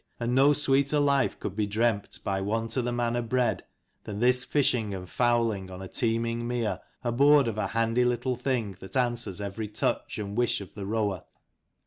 [0.19, 3.63] And no sweeter life could be dreamt by one to the manner bred
[4.03, 8.75] than this fishing and fowling on a teeming mere, aboard of a handy little thing
[8.79, 11.25] that answers every touch and wish of the rower.